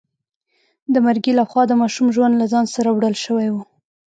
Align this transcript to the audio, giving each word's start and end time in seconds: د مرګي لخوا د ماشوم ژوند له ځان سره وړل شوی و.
د 0.93 0.95
مرګي 1.05 1.33
لخوا 1.39 1.63
د 1.67 1.71
ماشوم 1.81 2.07
ژوند 2.15 2.33
له 2.37 2.45
ځان 2.51 2.65
سره 2.75 2.89
وړل 2.91 3.15
شوی 3.25 3.47
و. 3.51 3.55